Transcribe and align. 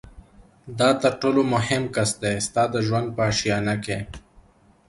دا 0.79 0.89
تر 1.01 1.13
ټولو 1.21 1.41
مهم 1.53 1.83
کس 1.95 2.09
دی 2.21 2.35
ستا 2.47 2.63
د 2.73 2.75
ژوند 2.87 3.07
په 3.15 3.21
آشیانه 3.29 3.75
کي 3.85 3.99